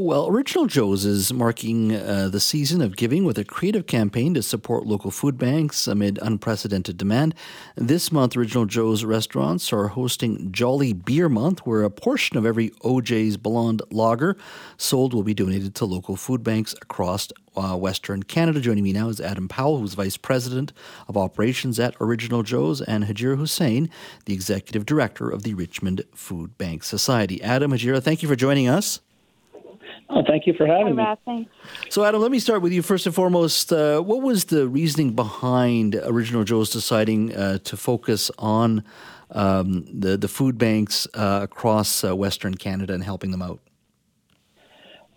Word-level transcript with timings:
Well, 0.00 0.28
Original 0.28 0.66
Joe's 0.66 1.04
is 1.04 1.32
marking 1.32 1.92
uh, 1.92 2.28
the 2.28 2.38
season 2.38 2.80
of 2.80 2.94
giving 2.94 3.24
with 3.24 3.36
a 3.36 3.44
creative 3.44 3.88
campaign 3.88 4.32
to 4.34 4.44
support 4.44 4.86
local 4.86 5.10
food 5.10 5.36
banks 5.36 5.88
amid 5.88 6.20
unprecedented 6.22 6.96
demand. 6.96 7.34
This 7.74 8.12
month, 8.12 8.36
Original 8.36 8.64
Joe's 8.64 9.04
restaurants 9.04 9.72
are 9.72 9.88
hosting 9.88 10.52
Jolly 10.52 10.92
Beer 10.92 11.28
Month, 11.28 11.66
where 11.66 11.82
a 11.82 11.90
portion 11.90 12.36
of 12.36 12.46
every 12.46 12.70
OJ's 12.84 13.36
Blonde 13.36 13.82
lager 13.90 14.36
sold 14.76 15.14
will 15.14 15.24
be 15.24 15.34
donated 15.34 15.74
to 15.74 15.84
local 15.84 16.14
food 16.14 16.44
banks 16.44 16.74
across 16.74 17.26
uh, 17.56 17.76
Western 17.76 18.22
Canada. 18.22 18.60
Joining 18.60 18.84
me 18.84 18.92
now 18.92 19.08
is 19.08 19.20
Adam 19.20 19.48
Powell, 19.48 19.78
who's 19.78 19.94
Vice 19.94 20.16
President 20.16 20.72
of 21.08 21.16
Operations 21.16 21.80
at 21.80 21.96
Original 22.00 22.44
Joe's, 22.44 22.80
and 22.80 23.06
Hajirah 23.06 23.38
Hussain, 23.38 23.90
the 24.26 24.32
Executive 24.32 24.86
Director 24.86 25.28
of 25.28 25.42
the 25.42 25.54
Richmond 25.54 26.04
Food 26.14 26.56
Bank 26.56 26.84
Society. 26.84 27.42
Adam, 27.42 27.72
Hajirah, 27.72 28.04
thank 28.04 28.22
you 28.22 28.28
for 28.28 28.36
joining 28.36 28.68
us. 28.68 29.00
Oh, 30.10 30.22
thank 30.26 30.46
you 30.46 30.54
for 30.54 30.66
having 30.66 30.96
Hi, 30.96 31.16
me. 31.26 31.48
So, 31.90 32.04
Adam, 32.04 32.22
let 32.22 32.30
me 32.30 32.38
start 32.38 32.62
with 32.62 32.72
you 32.72 32.80
first 32.80 33.04
and 33.04 33.14
foremost. 33.14 33.72
Uh, 33.72 34.00
what 34.00 34.22
was 34.22 34.46
the 34.46 34.66
reasoning 34.66 35.12
behind 35.14 35.94
Original 35.96 36.44
Joe's 36.44 36.70
deciding 36.70 37.34
uh, 37.36 37.58
to 37.64 37.76
focus 37.76 38.30
on 38.38 38.84
um, 39.32 39.86
the 39.92 40.16
the 40.16 40.28
food 40.28 40.56
banks 40.56 41.06
uh, 41.12 41.40
across 41.42 42.02
uh, 42.02 42.16
Western 42.16 42.54
Canada 42.54 42.94
and 42.94 43.04
helping 43.04 43.32
them 43.32 43.42
out? 43.42 43.60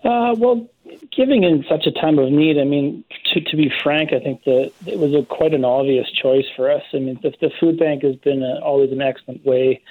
Uh, 0.04 0.36
well, 0.38 0.68
giving 1.16 1.44
in 1.44 1.64
such 1.70 1.86
a 1.86 1.92
time 1.92 2.20
of 2.20 2.30
need, 2.30 2.58
I 2.58 2.66
mean, 2.66 3.04
to, 3.34 3.40
to 3.40 3.56
be 3.56 3.72
frank, 3.84 4.12
I 4.12 4.20
think 4.20 4.44
that 4.44 4.72
it 4.86 5.00
was 5.00 5.14
a, 5.14 5.24
quite 5.24 5.54
an 5.54 5.64
obvious 5.64 6.12
choice 6.12 6.48
for 6.56 6.72
us. 6.72 6.82
I 6.94 6.98
mean, 6.98 7.20
the, 7.22 7.32
the 7.40 7.52
food 7.60 7.78
bank 7.78 8.04
has 8.04 8.16
been 8.18 8.44
a, 8.44 8.60
always 8.60 8.92
an 8.92 9.02
excellent 9.02 9.46
way 9.46 9.82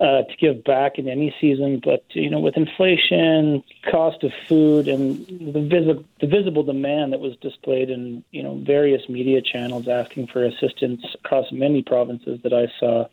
uh, 0.00 0.22
to 0.22 0.36
give 0.38 0.62
back 0.64 0.98
in 0.98 1.08
any 1.08 1.34
season. 1.40 1.80
But 1.82 2.04
you 2.10 2.30
know, 2.30 2.40
with 2.40 2.56
inflation, 2.56 3.62
cost 3.90 4.22
of 4.22 4.32
food, 4.48 4.88
and 4.88 5.26
the, 5.26 5.60
visi- 5.60 6.06
the 6.20 6.26
visible 6.26 6.62
demand 6.62 7.12
that 7.12 7.20
was 7.20 7.36
displayed 7.40 7.90
in 7.90 8.22
you 8.30 8.42
know 8.42 8.62
various 8.64 9.08
media 9.08 9.40
channels 9.42 9.88
asking 9.88 10.28
for 10.28 10.44
assistance 10.44 11.02
across 11.24 11.50
many 11.50 11.82
provinces 11.82 12.40
that 12.42 12.52
I 12.52 12.66
saw, 12.78 13.06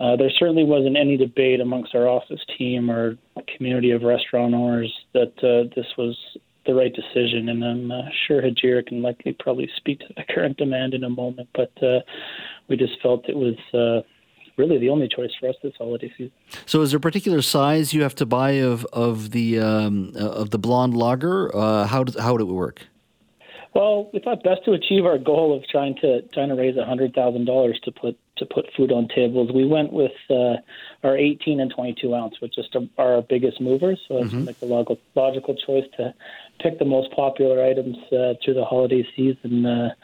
uh, 0.00 0.16
there 0.16 0.30
certainly 0.30 0.64
wasn't 0.64 0.96
any 0.96 1.16
debate 1.16 1.60
amongst 1.60 1.94
our 1.94 2.06
office 2.06 2.40
team 2.56 2.90
or 2.90 3.18
community 3.56 3.90
of 3.90 4.02
restaurant 4.02 4.54
owners 4.54 4.92
that 5.14 5.32
uh, 5.38 5.72
this 5.74 5.86
was 5.96 6.16
the 6.66 6.74
right 6.74 6.94
decision. 6.94 7.48
And 7.48 7.64
I'm 7.64 7.90
uh, 7.90 8.02
sure 8.26 8.42
Hajirah 8.42 8.86
can 8.86 9.02
likely 9.02 9.32
probably 9.32 9.68
speak 9.76 10.00
to 10.00 10.14
the 10.16 10.24
current 10.32 10.58
demand 10.58 10.94
in 10.94 11.02
a 11.02 11.10
moment, 11.10 11.48
but 11.54 11.72
uh, 11.82 12.00
we 12.68 12.76
just 12.76 13.00
felt 13.02 13.28
it 13.28 13.36
was 13.36 13.56
uh, 13.74 14.06
really 14.58 14.78
the 14.78 14.90
only 14.90 15.08
choice 15.08 15.30
for 15.38 15.48
us 15.48 15.54
this 15.62 15.72
holiday 15.78 16.10
season. 16.16 16.32
So, 16.66 16.82
is 16.82 16.90
there 16.90 16.98
a 16.98 17.00
particular 17.00 17.40
size 17.42 17.94
you 17.94 18.02
have 18.02 18.14
to 18.16 18.26
buy 18.26 18.52
of 18.52 18.84
of 18.86 19.30
the 19.30 19.58
um, 19.60 20.12
uh, 20.16 20.28
of 20.28 20.50
the 20.50 20.58
blonde 20.58 20.96
lager? 20.96 21.54
Uh, 21.54 21.86
how 21.86 22.04
does 22.04 22.20
how 22.20 22.32
would 22.32 22.42
it 22.42 22.44
work? 22.44 22.82
Well, 23.74 24.10
we 24.12 24.18
thought 24.18 24.42
best 24.42 24.64
to 24.64 24.72
achieve 24.72 25.04
our 25.04 25.18
goal 25.18 25.56
of 25.56 25.66
trying 25.68 25.94
to 26.00 26.22
trying 26.32 26.48
to 26.48 26.54
raise 26.54 26.76
a 26.76 26.84
hundred 26.84 27.14
thousand 27.14 27.44
dollars 27.44 27.78
to 27.84 27.92
put 27.92 28.18
to 28.38 28.46
put 28.46 28.66
food 28.76 28.90
on 28.90 29.08
tables. 29.08 29.50
We 29.52 29.66
went 29.66 29.92
with 29.92 30.12
uh, 30.30 30.56
our 31.04 31.16
18 31.16 31.60
and 31.60 31.70
22 31.70 32.14
ounce, 32.14 32.40
which 32.40 32.54
just 32.54 32.74
are 32.74 33.14
our 33.14 33.22
biggest 33.22 33.60
movers. 33.60 34.00
So 34.08 34.18
it's 34.18 34.32
mm-hmm. 34.32 34.44
like 34.44 34.58
the 34.60 34.66
logical 34.66 34.98
logical 35.14 35.54
choice 35.54 35.84
to 35.96 36.14
pick 36.60 36.78
the 36.78 36.84
most 36.84 37.12
popular 37.12 37.64
items 37.64 37.96
uh, 38.12 38.34
through 38.44 38.54
the 38.54 38.64
holiday 38.64 39.06
season 39.14 39.66
uh, 39.66 39.94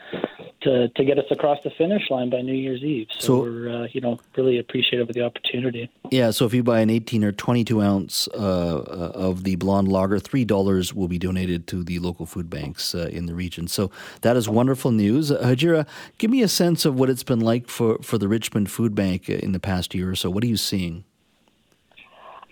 to 0.65 0.89
to 0.89 1.05
get 1.05 1.19
us 1.19 1.27
across 1.31 1.59
the 1.63 1.71
finish 1.71 2.11
line 2.11 2.31
by 2.31 2.41
New 2.41 2.55
Year's 2.55 2.83
Eve. 2.83 3.07
So, 3.13 3.27
so 3.27 3.41
we're 3.43 3.85
uh, 3.85 3.89
you 3.93 4.01
know 4.01 4.19
really 4.37 4.59
appreciative 4.59 5.09
of 5.09 5.15
the 5.15 5.23
opportunity. 5.23 5.91
Yeah. 6.11 6.31
So 6.31 6.47
if 6.47 6.55
you 6.55 6.63
buy 6.63 6.81
an 6.81 6.91
18 6.91 7.25
or 7.25 7.33
22 7.33 7.81
ounce 7.81 8.29
uh, 8.35 8.37
uh, 8.37 9.13
of 9.15 9.45
the 9.45 9.57
blonde 9.57 9.89
lager, 9.89 10.19
three 10.19 10.45
dollars 10.45 10.93
will 10.93 11.09
be 11.09 11.19
donated 11.19 11.67
to 11.69 11.85
the 11.85 11.99
local 11.99 12.27
food 12.27 12.51
banks 12.51 12.95
uh, 12.95 13.09
in 13.13 13.27
the 13.27 13.35
region. 13.35 13.69
So 13.69 13.91
that 14.23 14.37
is 14.37 14.49
wonderful 14.49 14.91
news. 14.91 15.31
Hajirah, 15.31 15.87
give 16.19 16.31
me 16.31 16.43
a 16.43 16.49
sense 16.49 16.85
of 16.85 16.99
what 16.99 17.11
it's 17.11 17.23
been 17.23 17.41
like 17.41 17.69
for 17.69 17.99
for 18.03 18.19
the 18.19 18.29
Richmond 18.29 18.71
Food 18.71 18.95
Bank 18.95 19.29
in 19.29 19.53
the 19.53 19.61
past 19.61 19.95
year 19.95 20.11
or 20.11 20.17
so. 20.17 20.31
What 20.31 20.43
are 20.45 20.49
you 20.49 20.57
seeing? 20.57 21.05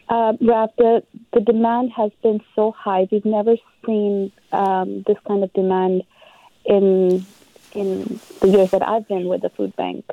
Uh, 0.08 0.34
Raf, 0.42 0.70
the, 0.76 1.02
the 1.32 1.40
demand 1.40 1.90
has 1.96 2.10
been 2.22 2.40
so 2.54 2.72
high. 2.72 3.08
We've 3.10 3.24
never 3.24 3.56
seen 3.86 4.30
um, 4.52 5.04
this 5.06 5.16
kind 5.26 5.42
of 5.42 5.50
demand 5.54 6.02
in 6.66 7.24
in 7.74 8.20
the 8.40 8.48
years 8.48 8.70
that 8.70 8.86
I've 8.86 9.06
been 9.08 9.28
with 9.28 9.42
the 9.42 9.50
food 9.50 9.74
bank. 9.76 10.04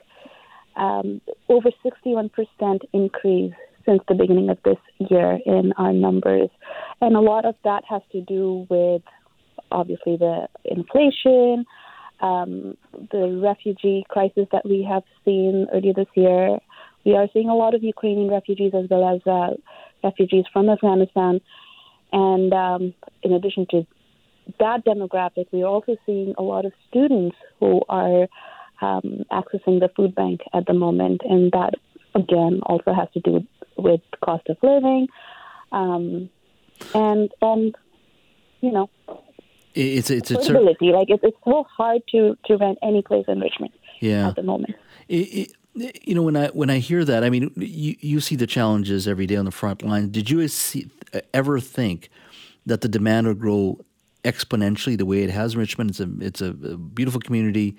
Um, 0.76 1.22
over 1.50 1.70
61% 1.84 2.30
increase 2.94 3.54
since 3.86 4.02
the 4.08 4.16
beginning 4.16 4.50
of 4.50 4.60
this 4.64 4.78
year 5.10 5.40
in 5.46 5.74
our 5.78 5.94
numbers. 5.94 6.50
And 7.02 7.16
a 7.16 7.22
lot 7.22 7.46
of 7.46 7.56
that 7.64 7.84
has 7.90 8.02
to 8.12 8.22
do 8.22 8.68
with 8.70 9.02
obviously 9.72 10.18
the 10.18 10.48
inflation, 10.66 11.66
um, 12.22 12.78
the 13.12 13.40
refugee 13.42 14.06
crisis 14.10 14.48
that 14.52 14.66
we 14.66 14.86
have 14.90 15.04
seen 15.26 15.68
earlier 15.74 15.94
this 15.94 16.08
year. 16.16 16.60
We 17.06 17.16
are 17.16 17.28
seeing 17.34 17.50
a 17.50 17.56
lot 17.56 17.74
of 17.76 17.84
Ukrainian 17.84 18.30
refugees 18.30 18.74
as 18.76 18.90
well 18.90 19.16
as 19.16 19.26
uh, 19.26 19.56
refugees 20.04 20.46
from 20.52 20.70
Afghanistan. 20.70 21.42
And 22.12 22.54
um, 22.54 22.94
in 23.24 23.34
addition 23.34 23.66
to 23.72 23.86
that 24.60 24.86
demographic, 24.86 25.48
we're 25.52 25.66
also 25.66 25.98
seeing 26.06 26.34
a 26.38 26.42
lot 26.42 26.66
of 26.66 26.74
students 26.90 27.36
who 27.60 27.82
are 27.90 28.28
um, 28.82 29.24
accessing 29.32 29.80
the 29.80 29.90
food 29.96 30.16
bank 30.16 30.42
at 30.54 30.66
the 30.66 30.74
moment. 30.74 31.22
And 31.24 31.52
that, 31.52 31.74
again, 32.16 32.62
also 32.64 32.94
has 32.94 33.08
to 33.14 33.20
do 33.20 33.46
with, 33.78 34.02
cost 34.24 34.48
of 34.50 34.58
living. 34.62 35.08
Um, 35.72 36.30
and, 36.94 37.30
and, 37.42 37.76
you 38.62 38.72
know, 38.72 38.90
it's 39.76 40.10
it's 40.10 40.32
it's 40.32 40.48
affordability. 40.48 40.92
like 40.92 41.10
it's, 41.10 41.24
it's 41.24 41.38
so 41.46 41.64
hard 41.64 42.02
to 42.10 42.36
to 42.46 42.58
rent 42.58 42.80
any 42.82 43.02
place 43.02 43.26
in 43.28 43.40
Richmond. 43.40 43.72
Yeah. 44.02 44.30
at 44.30 44.36
the 44.36 44.44
moment. 44.44 44.76
It, 45.08 45.16
it, 45.76 46.00
you 46.04 46.16
know, 46.16 46.24
when 46.24 46.36
I 46.36 46.48
when 46.48 46.70
I 46.70 46.80
hear 46.80 47.06
that, 47.06 47.24
I 47.24 47.30
mean, 47.30 47.52
you 47.56 47.96
you 48.00 48.20
see 48.20 48.36
the 48.36 48.48
challenges 48.48 49.08
every 49.08 49.28
day 49.28 49.36
on 49.36 49.46
the 49.46 49.52
front 49.52 49.84
line. 49.84 50.10
Did 50.10 50.30
you 50.30 50.48
see, 50.48 50.90
ever 51.34 51.60
think 51.60 52.10
that 52.66 52.82
the 52.82 52.88
demand 52.88 53.28
would 53.28 53.40
grow 53.40 53.80
exponentially 54.24 54.98
the 54.98 55.06
way 55.06 55.24
it 55.24 55.30
has 55.30 55.54
in 55.54 55.60
Richmond? 55.60 55.92
It's 55.92 56.00
a 56.00 56.10
it's 56.20 56.42
a 56.42 56.54
beautiful 56.54 57.22
community. 57.22 57.78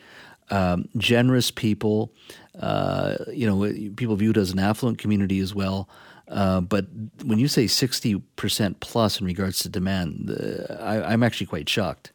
Um, 0.50 0.88
generous 0.96 1.52
people, 1.52 2.12
uh, 2.58 3.14
you 3.32 3.46
know, 3.46 3.72
people 3.94 4.16
viewed 4.16 4.36
as 4.36 4.50
an 4.50 4.58
affluent 4.58 4.98
community 4.98 5.38
as 5.38 5.54
well. 5.54 5.88
Uh, 6.30 6.60
but 6.60 6.86
when 7.24 7.38
you 7.38 7.48
say 7.48 7.64
60% 7.64 8.80
plus 8.80 9.20
in 9.20 9.26
regards 9.26 9.60
to 9.60 9.68
demand, 9.68 10.30
uh, 10.30 10.74
I, 10.74 11.12
am 11.12 11.22
actually 11.22 11.46
quite 11.48 11.68
shocked. 11.68 12.12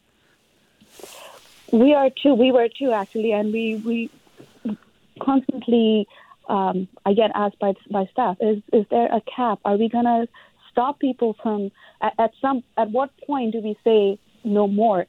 We 1.72 1.94
are 1.94 2.09
too. 2.09 2.34
We 2.34 2.52
were 2.52 2.69
too, 2.69 2.92
actually. 2.92 3.34
And 3.34 3.52
we, 3.52 3.75
we 3.86 4.78
constantly, 5.22 6.07
um, 6.47 6.88
I 7.06 7.13
get 7.13 7.31
asked 7.36 7.59
by, 7.59 7.74
by 7.92 8.06
staff, 8.12 8.38
is, 8.40 8.62
is 8.72 8.86
there 8.90 9.07
a 9.07 9.22
cap? 9.22 9.59
Are 9.66 9.75
we 9.75 9.90
to 9.90 10.28
stop 10.75 11.00
people 11.00 11.36
from, 11.41 11.72
at, 12.02 12.13
at, 12.19 12.31
some, 12.41 12.63
at 12.78 12.91
what 12.91 13.09
point 13.25 13.53
do 13.53 13.62
we 13.62 13.78
say 13.84 14.19
no 14.44 14.68
more? 14.68 15.06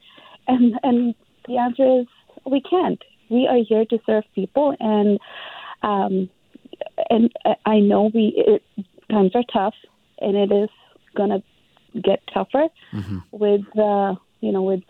And, 0.47 0.79
and 0.81 1.13
the 1.45 1.57
answer 1.57 1.99
is 1.99 2.07
we 2.49 2.61
can't. 2.61 3.03
We 3.29 3.47
are 3.47 3.59
here 3.67 3.83
to 3.83 3.99
serve 4.05 4.23
people. 4.33 4.75
And, 4.79 5.19
um, 5.83 6.29
and 7.09 7.29
I 7.65 7.79
know 7.79 8.09
we, 8.13 8.33
it, 8.37 8.63
times 9.09 9.31
are 9.35 9.43
tough, 9.51 9.75
and 10.19 10.35
it 10.35 10.51
is 10.53 10.69
going 11.15 11.29
to 11.29 12.01
get 12.01 12.21
tougher 12.33 12.67
mm-hmm. 12.93 13.19
with 13.31 13.65
uh, 13.77 14.15
you 14.41 14.51
know 14.51 14.63
with 14.63 14.83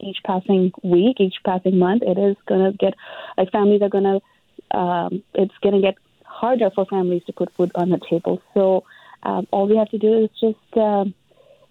each 0.00 0.18
passing 0.26 0.72
week, 0.82 1.20
each 1.20 1.36
passing 1.44 1.78
month. 1.78 2.02
It 2.04 2.18
is 2.18 2.36
going 2.46 2.72
to 2.72 2.76
get 2.76 2.94
like 3.36 3.50
families 3.52 3.82
are 3.82 3.88
going 3.88 4.04
to 4.04 4.76
um, 4.76 5.22
it's 5.34 5.54
going 5.62 5.74
to 5.74 5.80
get 5.80 5.96
harder 6.24 6.70
for 6.74 6.84
families 6.86 7.22
to 7.26 7.32
put 7.32 7.52
food 7.54 7.70
on 7.74 7.90
the 7.90 8.00
table. 8.10 8.42
So 8.54 8.84
um, 9.22 9.46
all 9.50 9.68
we 9.68 9.76
have 9.76 9.90
to 9.90 9.98
do 9.98 10.24
is 10.24 10.30
just 10.40 10.76
uh, 10.76 11.04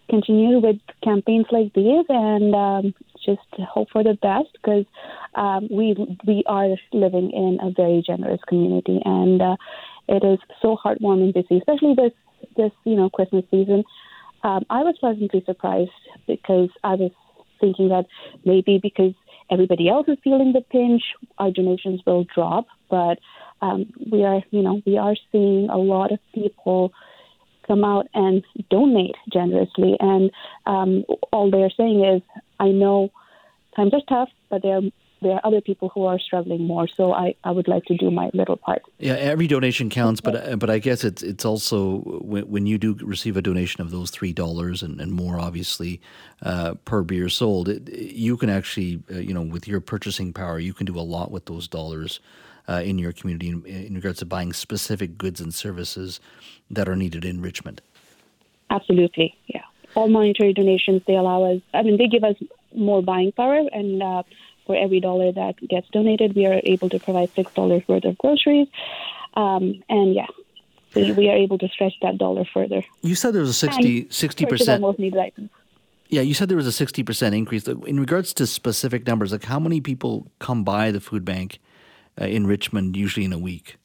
continue 0.10 0.60
with 0.60 0.78
campaigns 1.04 1.46
like 1.52 1.74
these 1.74 2.06
and 2.10 2.56
um, 2.56 2.94
just 3.26 3.42
hope 3.60 3.90
for 3.92 4.04
the 4.04 4.18
best 4.22 4.50
because 4.54 4.86
um, 5.36 5.68
we 5.72 5.96
we 6.28 6.44
are 6.46 6.70
living 6.94 7.32
in 7.32 7.58
a 7.62 7.72
very 7.72 8.04
generous 8.06 8.42
community 8.48 9.02
and 9.04 9.42
uh, 9.42 9.56
it 10.08 10.24
is 10.24 10.40
so 10.62 10.78
heartwarming 10.84 11.34
to 11.34 11.44
see, 11.50 11.58
especially 11.58 11.96
this 11.96 12.12
this 12.56 12.72
you 12.84 12.96
know 12.96 13.10
Christmas 13.10 13.46
season. 13.50 13.84
Um, 14.44 14.66
I 14.70 14.84
was 14.84 14.96
pleasantly 15.00 15.44
surprised 15.46 15.90
because 16.28 16.70
I 16.84 16.94
was 16.96 17.12
thinking 17.60 17.90
that 17.90 18.06
maybe 18.44 18.80
because 18.82 19.14
everybody 19.50 19.90
else 19.90 20.08
is 20.08 20.18
feeling 20.24 20.54
the 20.54 20.62
pinch, 20.62 21.02
our 21.40 21.52
donations 21.52 22.02
will 22.06 22.26
drop. 22.34 22.68
But 22.90 23.20
um, 23.62 23.92
we 24.12 24.24
are, 24.24 24.44
you 24.52 24.62
know, 24.62 24.82
we 24.86 24.98
are 24.98 25.16
seeing 25.32 25.70
a 25.70 25.78
lot 25.78 26.12
of 26.12 26.20
people 26.34 26.94
come 27.68 27.84
out 27.84 28.08
and 28.14 28.44
donate 28.70 29.16
generously, 29.32 29.98
and 30.00 30.32
um, 30.66 31.04
all 31.32 31.50
they're 31.50 31.72
saying 31.76 32.04
is, 32.04 32.22
"I 32.60 32.70
know 32.70 33.12
times 33.76 33.94
are 33.94 34.02
tough, 34.08 34.30
but 34.50 34.62
they're 34.62 34.82
there 35.22 35.34
are 35.34 35.42
other 35.44 35.62
people 35.62 35.90
who 35.90 36.06
are 36.06 36.20
struggling 36.20 36.64
more. 36.64 36.88
So 36.88 37.14
I, 37.14 37.36
I 37.44 37.52
would 37.52 37.68
like 37.68 37.86
to 37.86 37.98
do 37.98 38.12
my 38.12 38.30
little 38.34 38.58
part. 38.58 38.84
Yeah, 39.00 39.14
every 39.14 39.48
donation 39.48 39.90
counts, 39.90 40.22
but 40.22 40.60
but 40.60 40.70
I 40.70 40.80
guess 40.80 41.04
it's 41.04 41.24
it's 41.24 41.46
also 41.46 42.00
when, 42.22 42.44
when 42.50 42.66
you 42.66 42.78
do 42.78 42.96
receive 43.02 43.38
a 43.38 43.42
donation 43.42 43.82
of 43.82 43.92
those 43.92 44.12
three 44.12 44.34
dollars 44.34 44.84
and, 44.84 45.00
and 45.02 45.12
more, 45.12 45.40
obviously, 45.40 46.02
uh, 46.44 46.76
per 46.86 47.04
beer 47.04 47.30
sold, 47.30 47.70
it, 47.70 47.90
you 47.92 48.38
can 48.38 48.50
actually, 48.50 49.02
uh, 49.12 49.18
you 49.18 49.34
know, 49.34 49.42
with 49.42 49.68
your 49.68 49.80
purchasing 49.80 50.34
power, 50.34 50.60
you 50.60 50.74
can 50.74 50.86
do 50.86 51.00
a 51.00 51.02
lot 51.02 51.32
with 51.32 51.46
those 51.46 51.68
dollars. 51.68 52.20
Uh, 52.68 52.82
in 52.84 52.98
your 52.98 53.14
community, 53.14 53.50
in, 53.50 53.64
in 53.64 53.94
regards 53.94 54.18
to 54.18 54.26
buying 54.26 54.52
specific 54.52 55.20
goods 55.20 55.40
and 55.40 55.54
services 55.54 56.20
that 56.72 56.90
are 56.90 56.96
needed 56.96 57.24
in 57.24 57.40
Richmond. 57.40 57.80
Absolutely, 58.72 59.38
yeah. 59.46 59.62
All 59.94 60.08
monetary 60.08 60.52
donations 60.52 61.04
they 61.06 61.14
allow 61.14 61.44
us. 61.44 61.62
I 61.76 61.84
mean, 61.84 61.98
they 61.98 62.08
give 62.08 62.24
us 62.24 62.36
more 62.74 63.04
buying 63.04 63.32
power, 63.34 63.62
and 63.72 64.02
uh, 64.02 64.24
for 64.66 64.76
every 64.76 65.00
dollar 65.00 65.32
that 65.32 65.56
gets 65.68 65.88
donated, 65.90 66.36
we 66.36 66.46
are 66.46 66.60
able 66.64 66.90
to 66.90 67.00
provide 67.00 67.30
six 67.36 67.54
dollars 67.54 67.84
worth 67.88 68.06
of 68.06 68.18
groceries. 68.18 68.68
Um, 69.36 69.84
and 69.90 70.14
yeah, 70.14 70.28
we, 70.96 71.12
we, 71.12 71.30
are 71.30 71.36
able 71.36 71.58
to 71.58 71.68
stretch 71.68 71.94
that 72.02 72.18
dollar 72.18 72.46
further. 72.54 72.84
You 73.02 73.16
said 73.16 73.34
there 73.34 73.42
was 73.42 73.50
a 73.50 73.54
60 73.54 74.46
percent. 74.46 74.82
Most 74.82 75.00
needed 75.00 75.20
items. 75.20 75.50
Yeah, 76.08 76.22
you 76.22 76.34
said 76.34 76.50
there 76.50 76.58
was 76.58 76.68
a 76.68 76.72
sixty 76.72 77.04
percent 77.04 77.34
increase. 77.34 77.68
In 77.68 78.00
regards 78.00 78.34
to 78.36 78.46
specific 78.46 79.08
numbers, 79.08 79.32
like 79.32 79.44
how 79.44 79.60
many 79.60 79.82
people 79.82 80.32
come 80.40 80.64
by 80.64 80.92
the 80.92 81.02
food 81.02 81.26
bank 81.26 81.60
uh, 82.20 82.26
in 82.26 82.46
Richmond 82.46 82.96
usually 82.96 83.26
in 83.26 83.34
a 83.34 83.40
week? 83.40 83.78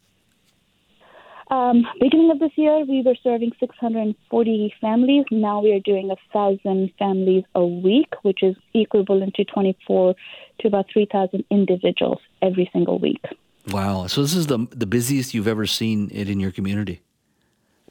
Um, 1.50 1.84
beginning 2.00 2.30
of 2.30 2.38
this 2.38 2.52
year, 2.54 2.84
we 2.84 3.02
were 3.02 3.16
serving 3.24 3.52
640 3.58 4.74
families. 4.80 5.24
Now 5.32 5.60
we 5.60 5.72
are 5.72 5.80
doing 5.80 6.14
thousand 6.32 6.92
families 6.96 7.44
a 7.56 7.64
week, 7.64 8.14
which 8.22 8.42
is 8.42 8.54
equivalent 8.72 9.34
to 9.34 9.44
24 9.44 10.14
to 10.60 10.68
about 10.68 10.86
3,000 10.92 11.44
individuals 11.50 12.20
every 12.40 12.70
single 12.72 13.00
week. 13.00 13.24
Wow! 13.68 14.06
So 14.06 14.22
this 14.22 14.34
is 14.34 14.46
the 14.46 14.66
the 14.70 14.86
busiest 14.86 15.34
you've 15.34 15.48
ever 15.48 15.66
seen 15.66 16.08
it 16.12 16.30
in 16.30 16.40
your 16.40 16.50
community. 16.50 17.02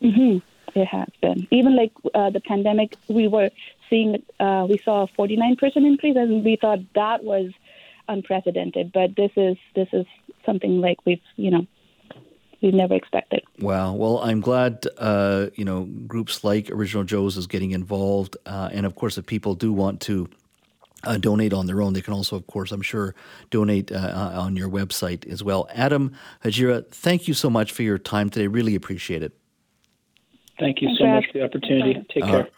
Mm-hmm. 0.01 0.39
It 0.79 0.85
has 0.85 1.09
been. 1.21 1.47
Even 1.51 1.75
like 1.75 1.91
uh, 2.13 2.29
the 2.31 2.39
pandemic, 2.39 2.95
we 3.07 3.27
were 3.27 3.49
seeing 3.89 4.23
uh, 4.39 4.65
we 4.69 4.77
saw 4.79 5.03
a 5.03 5.07
49 5.07 5.57
percent 5.57 5.85
increase, 5.85 6.15
and 6.15 6.43
we 6.43 6.55
thought 6.55 6.79
that 6.95 7.23
was 7.23 7.51
unprecedented. 8.07 8.91
But 8.91 9.15
this 9.15 9.31
is 9.35 9.57
this 9.75 9.89
is 9.93 10.05
something 10.45 10.81
like 10.81 10.97
we've 11.05 11.21
you 11.35 11.51
know 11.51 11.67
we 12.61 12.71
never 12.71 12.93
expected. 12.93 13.41
Wow. 13.59 13.93
Well, 13.93 14.19
I'm 14.19 14.41
glad 14.41 14.85
uh, 14.97 15.47
you 15.55 15.65
know 15.65 15.83
groups 16.07 16.43
like 16.43 16.69
Original 16.69 17.03
Joe's 17.03 17.37
is 17.37 17.47
getting 17.47 17.71
involved, 17.71 18.37
uh, 18.45 18.69
and 18.71 18.85
of 18.85 18.95
course, 18.95 19.17
if 19.17 19.25
people 19.25 19.55
do 19.55 19.71
want 19.73 20.01
to. 20.01 20.29
Uh, 21.05 21.17
donate 21.17 21.53
on 21.53 21.65
their 21.65 21.81
own. 21.81 21.93
They 21.93 22.01
can 22.01 22.13
also, 22.13 22.35
of 22.35 22.45
course, 22.47 22.73
I'm 22.73 22.81
sure, 22.81 23.15
donate 23.51 23.89
uh, 23.89 24.33
on 24.35 24.57
your 24.57 24.67
website 24.67 25.25
as 25.31 25.41
well. 25.41 25.69
Adam 25.73 26.11
Hajirah, 26.43 26.91
thank 26.91 27.25
you 27.25 27.33
so 27.33 27.49
much 27.49 27.71
for 27.71 27.83
your 27.83 27.97
time 27.97 28.29
today. 28.29 28.47
Really 28.47 28.75
appreciate 28.75 29.23
it. 29.23 29.31
Thank 30.59 30.81
you 30.81 30.93
so 30.97 31.05
much 31.07 31.27
for 31.31 31.37
the 31.37 31.45
opportunity. 31.45 32.05
Take 32.09 32.25
care. 32.25 32.49